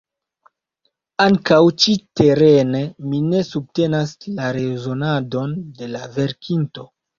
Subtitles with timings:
[1.25, 2.81] Ankaŭ ĉi-terene
[3.13, 6.91] mi ne subtenas la rezonadon de la verkinto.